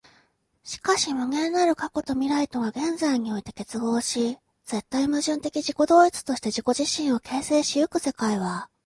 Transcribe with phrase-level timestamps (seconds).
[0.63, 8.71] しかし無限なる過去と未来とが現在において結合し、絶対矛盾的自己同一として自己自身を形成し行く世界は、